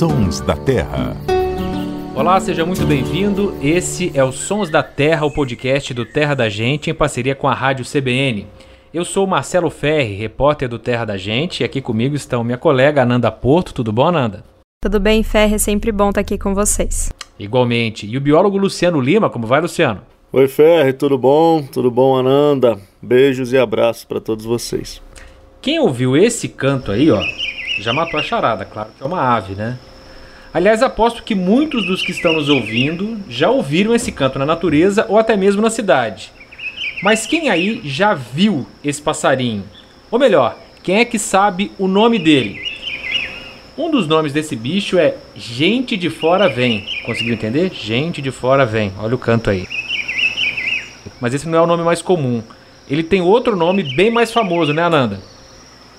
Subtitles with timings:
[0.00, 1.14] Sons da Terra.
[2.14, 3.54] Olá, seja muito bem-vindo.
[3.60, 7.46] Esse é o Sons da Terra, o podcast do Terra da Gente, em parceria com
[7.46, 8.46] a Rádio CBN.
[8.94, 13.02] Eu sou Marcelo Ferri, repórter do Terra da Gente, e aqui comigo estão minha colega
[13.02, 13.74] Ananda Porto.
[13.74, 14.42] Tudo bom, Ananda?
[14.82, 15.56] Tudo bem, Ferri?
[15.56, 17.12] É sempre bom estar aqui com vocês.
[17.38, 18.06] Igualmente.
[18.06, 20.00] E o biólogo Luciano Lima, como vai, Luciano?
[20.32, 21.62] Oi, Ferri, tudo bom?
[21.62, 22.78] Tudo bom, Ananda?
[23.02, 25.02] Beijos e abraços para todos vocês.
[25.60, 27.20] Quem ouviu esse canto aí, ó,
[27.80, 29.78] já matou a charada, claro que é uma ave, né?
[30.52, 35.06] Aliás, aposto que muitos dos que estão nos ouvindo já ouviram esse canto na natureza
[35.08, 36.32] ou até mesmo na cidade.
[37.02, 39.62] Mas quem aí já viu esse passarinho?
[40.10, 42.60] Ou melhor, quem é que sabe o nome dele?
[43.78, 46.84] Um dos nomes desse bicho é Gente de Fora Vem.
[47.06, 47.70] Conseguiu entender?
[47.72, 48.92] Gente de Fora Vem.
[48.98, 49.68] Olha o canto aí.
[51.20, 52.42] Mas esse não é o nome mais comum.
[52.88, 55.20] Ele tem outro nome bem mais famoso, né, Ananda?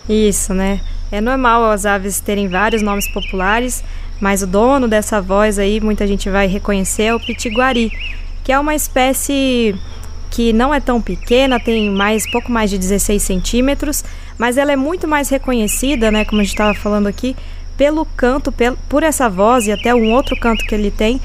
[0.09, 0.81] Isso, né?
[1.11, 3.83] É normal as aves terem vários nomes populares,
[4.19, 7.91] mas o dono dessa voz aí, muita gente vai reconhecer, é o pitiguari,
[8.43, 9.75] que é uma espécie
[10.29, 14.03] que não é tão pequena, tem mais pouco mais de 16 centímetros,
[14.37, 17.35] mas ela é muito mais reconhecida, né, como a gente estava falando aqui,
[17.75, 18.53] pelo canto,
[18.87, 21.19] por essa voz e até um outro canto que ele tem,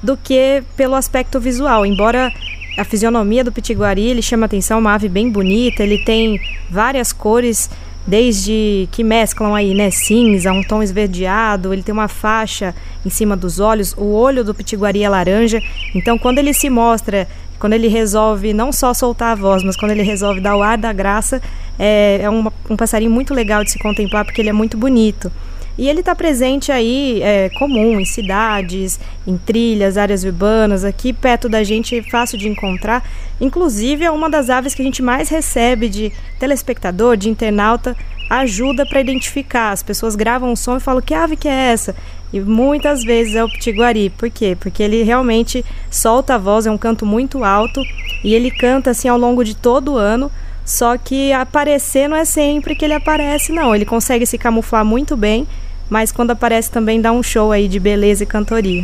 [0.00, 1.84] do que pelo aspecto visual.
[1.86, 2.32] Embora
[2.78, 7.70] a fisionomia do pitiguari ele chama atenção, uma ave bem bonita, ele tem várias cores
[8.06, 12.74] desde que mesclam aí, né, cinza, um tom esverdeado, ele tem uma faixa
[13.06, 15.60] em cima dos olhos, o olho do pitiguari é laranja,
[15.94, 17.28] então quando ele se mostra,
[17.58, 20.76] quando ele resolve não só soltar a voz, mas quando ele resolve dar o ar
[20.76, 21.40] da graça,
[21.78, 25.30] é, é um, um passarinho muito legal de se contemplar porque ele é muito bonito.
[25.78, 31.48] E ele está presente aí, é, comum, em cidades, em trilhas, áreas urbanas, aqui perto
[31.48, 33.02] da gente, fácil de encontrar.
[33.40, 37.96] Inclusive, é uma das aves que a gente mais recebe de telespectador, de internauta,
[38.28, 39.72] ajuda para identificar.
[39.72, 41.94] As pessoas gravam um som e falam: que ave que é essa?
[42.32, 44.10] E muitas vezes é o pitiguari.
[44.10, 44.56] Por quê?
[44.58, 47.82] Porque ele realmente solta a voz, é um canto muito alto
[48.24, 50.30] e ele canta assim ao longo de todo o ano.
[50.64, 53.74] Só que aparecer não é sempre que ele aparece, não.
[53.74, 55.46] Ele consegue se camuflar muito bem,
[55.92, 58.82] mas quando aparece também dá um show aí de beleza e cantoria.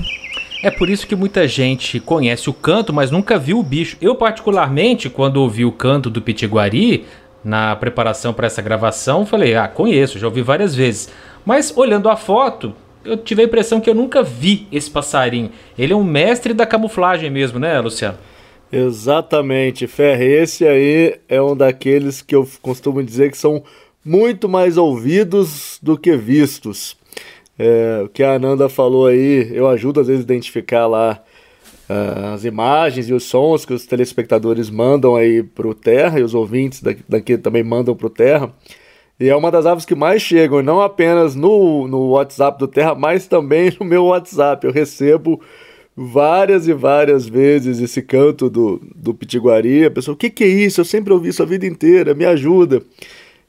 [0.63, 3.97] É por isso que muita gente conhece o canto, mas nunca viu o bicho.
[3.99, 7.07] Eu, particularmente, quando ouvi o canto do Pitiguari,
[7.43, 11.09] na preparação para essa gravação, falei: ah, conheço, já ouvi várias vezes.
[11.47, 15.51] Mas olhando a foto, eu tive a impressão que eu nunca vi esse passarinho.
[15.79, 18.19] Ele é um mestre da camuflagem mesmo, né, Luciano?
[18.71, 20.27] Exatamente, Ferre.
[20.27, 23.63] Esse aí é um daqueles que eu costumo dizer que são
[24.09, 26.97] muito mais ouvidos do que vistos.
[27.59, 31.23] É, o que a Ananda falou aí, eu ajudo às vezes a identificar lá
[31.91, 36.23] uh, as imagens e os sons que os telespectadores mandam aí para o Terra e
[36.23, 38.51] os ouvintes daqui, daqui também mandam para o Terra.
[39.21, 42.95] E é uma das aves que mais chegam, não apenas no, no WhatsApp do Terra,
[42.95, 44.67] mas também no meu WhatsApp.
[44.67, 45.39] Eu recebo
[45.95, 49.85] várias e várias vezes esse canto do, do Pitiguari.
[49.85, 50.81] A pessoa, o que, que é isso?
[50.81, 52.81] Eu sempre ouvi isso a vida inteira, me ajuda.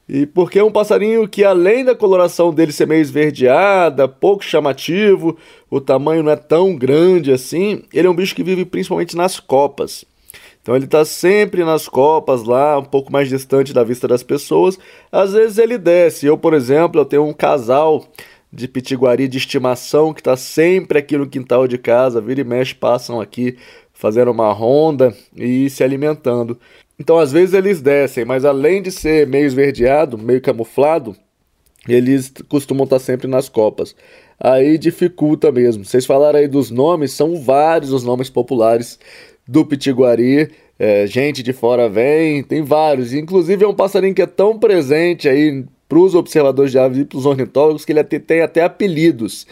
[0.09, 5.37] E porque é um passarinho que, além da coloração dele ser meio esverdeada, pouco chamativo,
[5.69, 9.39] o tamanho não é tão grande assim, ele é um bicho que vive principalmente nas
[9.39, 10.03] copas.
[10.63, 14.79] Então ele está sempre nas copas lá, um pouco mais distante da vista das pessoas.
[15.11, 16.25] Às vezes ele desce.
[16.25, 18.03] Eu, por exemplo, eu tenho um casal
[18.51, 22.73] de pitiguari de estimação que está sempre aqui no quintal de casa, vira e mexe,
[22.73, 23.57] passam aqui
[23.93, 26.59] fazendo uma ronda e se alimentando.
[26.99, 31.15] Então, às vezes eles descem, mas além de ser meio esverdeado, meio camuflado,
[31.87, 33.95] eles costumam estar sempre nas copas.
[34.39, 35.85] Aí dificulta mesmo.
[35.85, 38.99] Vocês falaram aí dos nomes, são vários os nomes populares
[39.47, 40.51] do pitiguari.
[40.77, 43.13] É, gente de fora vem, tem vários.
[43.13, 47.05] Inclusive é um passarinho que é tão presente aí para os observadores de aves e
[47.05, 49.47] para os ornitólogos que ele tem até apelidos.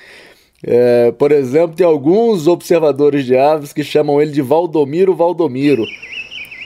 [0.64, 5.85] É, por exemplo, tem alguns observadores de aves que chamam ele de Valdomiro Valdomiro.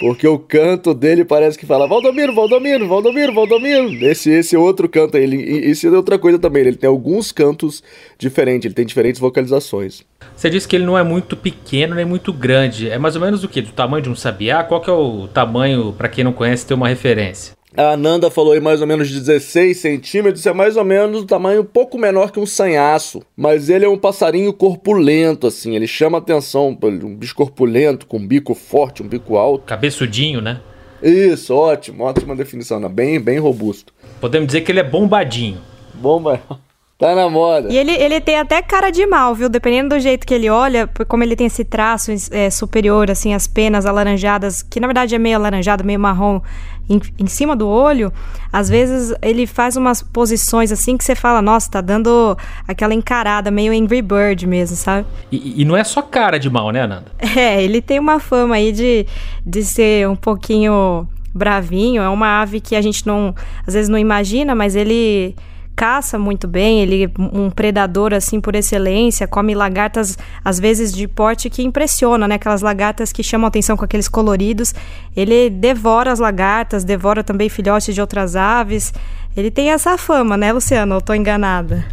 [0.01, 4.03] Porque o canto dele parece que fala Valdomiro, Valdomiro, Valdomiro, Valdomiro.
[4.03, 6.63] Esse, esse outro canto aí, ele, isso é outra coisa também.
[6.63, 7.83] Ele tem alguns cantos
[8.18, 10.01] diferentes, ele tem diferentes vocalizações.
[10.36, 12.89] Você disse que ele não é muito pequeno nem muito grande.
[12.89, 13.62] É mais ou menos o que?
[13.62, 14.63] Do tamanho de um sabiá?
[14.63, 17.54] Qual que é o tamanho, para quem não conhece, ter uma referência?
[17.75, 21.62] A Ananda falou aí mais ou menos 16 centímetros, é mais ou menos do tamanho
[21.62, 23.21] um pouco menor que um sanhaço.
[23.35, 28.27] Mas ele é um passarinho corpulento, assim, ele chama atenção, um bicho corpulento, com um
[28.27, 29.65] bico forte, um bico alto.
[29.65, 30.59] Cabeçudinho, né?
[31.01, 32.89] Isso, ótimo, ótima definição, né?
[32.89, 33.94] bem, bem robusto.
[34.19, 35.59] Podemos dizer que ele é bombadinho.
[35.94, 36.41] Bomba.
[37.01, 37.68] Tá na moda.
[37.74, 39.50] E ele, ele tem até cara de mal, viu?
[39.50, 43.48] Dependendo do jeito que ele olha, como ele tem esse traço é, superior, assim, as
[43.48, 46.39] penas alaranjadas, que na verdade é meio alaranjado, meio marrom,
[46.88, 48.13] em, em, cima do olho,
[48.53, 52.38] às vezes ele faz umas posições assim que você fala, nossa, tá dando
[52.68, 55.07] aquela encarada, meio Angry Bird mesmo, sabe?
[55.31, 57.06] E, e não é só cara de mal, né, Ananda?
[57.36, 59.07] É, ele tem uma fama aí de,
[59.44, 63.33] de ser um pouquinho bravinho, é uma ave que a gente não,
[63.65, 65.33] às vezes não imagina, mas ele
[65.81, 71.07] caça muito bem, ele é um predador assim por excelência, come lagartas às vezes de
[71.07, 72.36] porte que impressiona, né?
[72.36, 74.75] Aquelas lagartas que chamam atenção com aqueles coloridos.
[75.18, 78.94] Ele devora as lagartas, devora também filhotes de outras aves.
[79.36, 80.94] Ele tem essa fama, né, Luciano?
[80.94, 81.83] Eu tô enganada.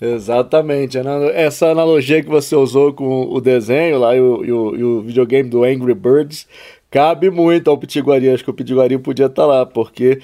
[0.00, 0.96] Exatamente.
[1.34, 5.00] Essa analogia que você usou com o desenho lá e o, e o, e o
[5.02, 6.46] videogame do Angry Birds
[6.92, 8.30] cabe muito ao Pitiguari.
[8.30, 10.20] Acho que o Pitiguari podia estar tá lá, porque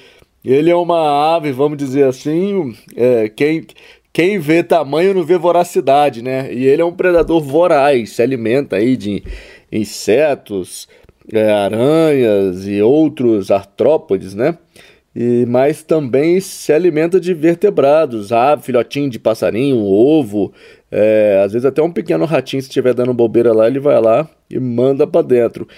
[0.52, 3.66] ele é uma ave, vamos dizer assim, é, quem,
[4.12, 6.52] quem vê tamanho não vê voracidade, né?
[6.52, 9.22] E ele é um predador voraz, se alimenta aí de
[9.70, 10.88] insetos,
[11.32, 14.56] é, aranhas e outros artrópodes, né?
[15.14, 20.52] E, mas também se alimenta de vertebrados, ave, filhotinho de passarinho, ovo,
[20.90, 24.28] é, às vezes até um pequeno ratinho, se estiver dando bobeira lá, ele vai lá
[24.48, 25.68] e manda para dentro.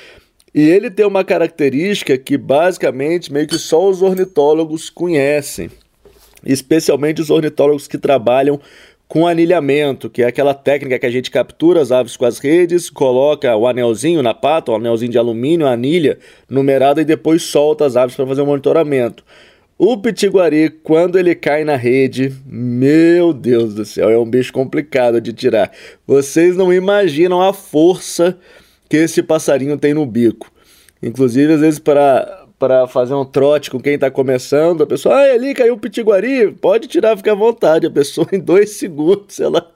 [0.54, 5.70] E ele tem uma característica que basicamente meio que só os ornitólogos conhecem,
[6.44, 8.60] especialmente os ornitólogos que trabalham
[9.06, 12.88] com anilhamento, que é aquela técnica que a gente captura as aves com as redes,
[12.88, 16.18] coloca o anelzinho na pata, o anelzinho de alumínio, a anilha
[16.48, 19.24] numerada e depois solta as aves para fazer o monitoramento.
[19.76, 25.20] O pitiguari, quando ele cai na rede, meu Deus do céu, é um bicho complicado
[25.20, 25.72] de tirar.
[26.06, 28.38] Vocês não imaginam a força
[28.90, 30.50] que esse passarinho tem no bico.
[31.00, 35.32] Inclusive, às vezes, para para fazer um trote com quem está começando, a pessoa, ah,
[35.32, 37.86] ali caiu o pitiguari, pode tirar, fica à vontade.
[37.86, 39.66] A pessoa, em dois segundos, ela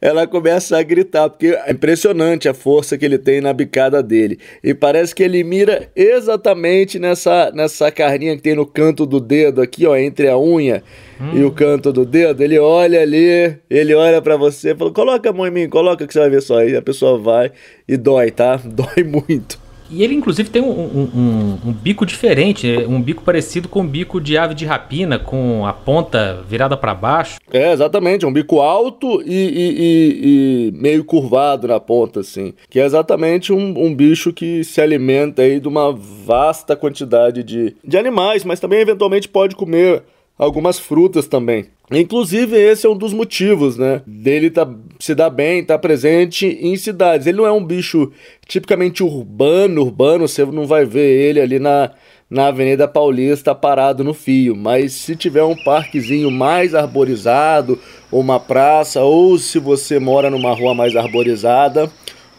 [0.00, 4.38] ela começa a gritar, porque é impressionante a força que ele tem na bicada dele.
[4.62, 9.60] E parece que ele mira exatamente nessa, nessa carninha que tem no canto do dedo
[9.60, 10.82] aqui, ó, entre a unha
[11.20, 11.38] hum.
[11.38, 12.42] e o canto do dedo.
[12.42, 16.06] Ele olha ali, ele olha para você e fala: coloca a mão em mim, coloca
[16.06, 16.58] que você vai ver só.
[16.58, 17.52] Aí a pessoa vai
[17.88, 18.56] e dói, tá?
[18.64, 19.63] Dói muito.
[19.90, 23.84] E ele, inclusive, tem um, um, um, um, bico diferente, um bico parecido com o
[23.86, 27.38] bico de ave de rapina, com a ponta virada para baixo.
[27.52, 32.54] É, exatamente, um bico alto e, e, e, e, meio curvado na ponta, assim.
[32.70, 37.98] Que é exatamente um, bicho que se alimenta aí de uma vasta quantidade de, de
[37.98, 40.02] animais, mas também eventualmente pode comer
[40.38, 41.66] algumas frutas também.
[41.90, 44.00] Inclusive, esse é um dos motivos, né?
[44.06, 44.66] Dele tá,
[44.98, 47.26] se dar bem, tá presente em cidades.
[47.26, 48.10] Ele não é um bicho
[48.46, 51.90] tipicamente urbano, urbano, você não vai ver ele ali na,
[52.30, 54.56] na Avenida Paulista parado no fio.
[54.56, 57.78] Mas se tiver um parquezinho mais arborizado,
[58.10, 61.90] ou uma praça, ou se você mora numa rua mais arborizada,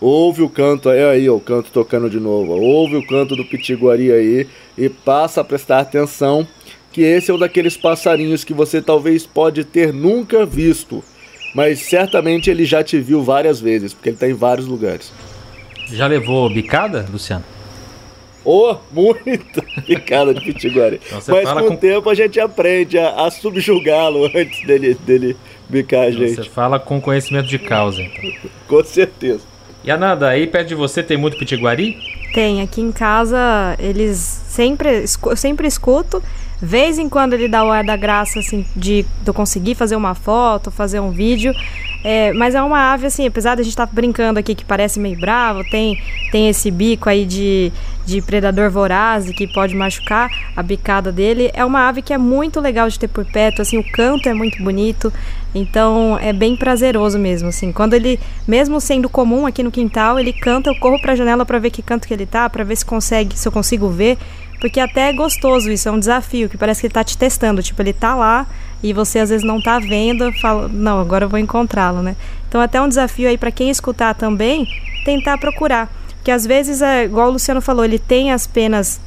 [0.01, 2.53] ouve o canto aí, aí ó, o canto tocando de novo.
[2.53, 6.47] Ouve o canto do Pitiguari aí e passa a prestar atenção
[6.95, 11.03] que esse é um daqueles passarinhos que você talvez pode ter nunca visto,
[11.53, 15.12] mas certamente ele já te viu várias vezes, porque ele está em vários lugares.
[15.88, 17.44] Já levou bicada, Luciano?
[18.45, 21.01] Oh, muita picada de pitiguari.
[21.06, 25.36] Então mas com, com o tempo a gente aprende a, a subjugá-lo antes dele, dele
[25.68, 26.36] bicar a gente.
[26.36, 28.50] Você fala com conhecimento de causa, então.
[28.69, 29.42] com certeza.
[29.83, 31.97] E Ananda, aí perto de você tem muito pitiguari?
[32.33, 36.24] Tem, aqui em casa eles sempre, eu sempre escuto
[36.66, 39.95] Vez em quando ele dá o ar da graça, assim, de, de eu conseguir fazer
[39.95, 41.54] uma foto, fazer um vídeo.
[42.04, 44.66] É, mas é uma ave, assim, apesar de a gente estar tá brincando aqui que
[44.66, 47.72] parece meio bravo, tem, tem esse bico aí de,
[48.04, 51.52] de predador voraz que pode machucar a bicada dele.
[51.54, 54.34] É uma ave que é muito legal de ter por perto, assim, o canto é
[54.34, 55.14] muito bonito.
[55.54, 57.72] Então é bem prazeroso mesmo, assim.
[57.72, 61.45] Quando ele, mesmo sendo comum aqui no quintal, ele canta, eu corro para a janela
[61.45, 64.18] para ver que canto que ele tá, para ver se consegue, se eu consigo ver.
[64.59, 67.62] Porque até é gostoso isso, é um desafio, que parece que ele tá te testando.
[67.62, 68.47] Tipo, ele tá lá
[68.81, 72.16] e você às vezes não tá vendo, fala, não, agora eu vou encontrá-lo, né?
[72.47, 74.68] Então até um desafio aí para quem escutar também,
[75.04, 75.92] tentar procurar.
[76.24, 79.00] Que às vezes, é, igual o Luciano falou, ele tem as penas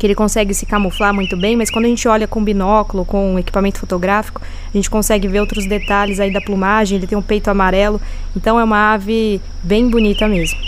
[0.00, 3.38] que ele consegue se camuflar muito bem, mas quando a gente olha com binóculo, com
[3.38, 7.50] equipamento fotográfico, a gente consegue ver outros detalhes aí da plumagem, ele tem um peito
[7.50, 8.00] amarelo,
[8.34, 10.58] então é uma ave bem bonita mesmo.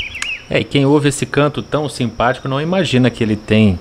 [0.52, 3.80] É, e quem ouve esse canto tão simpático não imagina que ele tem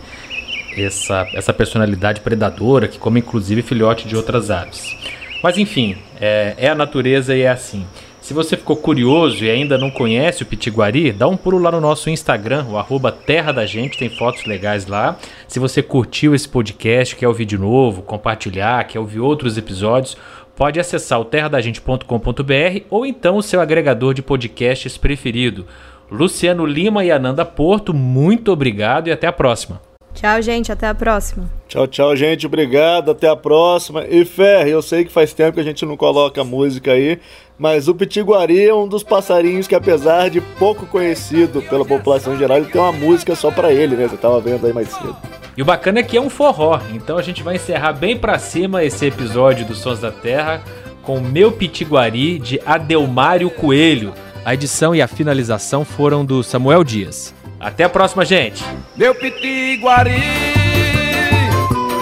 [0.78, 4.96] essa, essa personalidade predadora que come inclusive filhote de outras aves.
[5.44, 7.86] Mas enfim, é, é a natureza e é assim.
[8.22, 11.82] Se você ficou curioso e ainda não conhece o Pitiguari, dá um pulo lá no
[11.82, 15.18] nosso Instagram, o arroba Terra da Gente, tem fotos legais lá.
[15.50, 20.16] Se você curtiu esse podcast, quer ouvir de novo, compartilhar, quer ouvir outros episódios,
[20.56, 25.66] pode acessar o terradagente.com.br ou então o seu agregador de podcasts preferido.
[26.12, 29.82] Luciano Lima e Ananda Porto, muito obrigado e até a próxima.
[30.14, 30.72] Tchau, gente.
[30.72, 31.50] Até a próxima.
[31.70, 32.46] Tchau, tchau, gente.
[32.46, 33.12] Obrigado.
[33.12, 34.06] Até a próxima.
[34.06, 37.18] E Ferre, eu sei que faz tempo que a gente não coloca música aí,
[37.58, 42.38] mas o pitiguari é um dos passarinhos que, apesar de pouco conhecido pela população em
[42.38, 44.08] geral, ele tem uma música só para ele, né?
[44.08, 45.16] Você tava vendo aí mais cedo.
[45.56, 48.40] E o bacana é que é um forró, então a gente vai encerrar bem para
[48.40, 50.62] cima esse episódio dos Sons da Terra
[51.04, 54.14] com Meu Pitiguari de Adelmário Coelho.
[54.44, 57.34] A edição e a finalização foram do Samuel Dias.
[57.60, 58.64] Até a próxima, gente.
[58.96, 60.20] Meu pitiguari,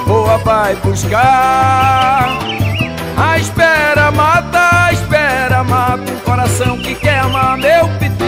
[0.07, 2.39] boa vai buscar.
[3.17, 7.57] A espera mata, a espera mata o coração que quer amar.
[7.57, 8.18] Meu pitiguari,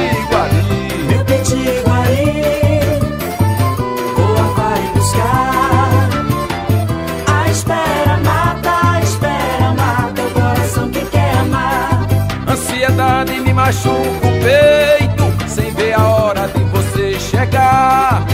[13.52, 16.64] me machuca o peito, sem ver a hora de
[17.20, 18.31] chegar.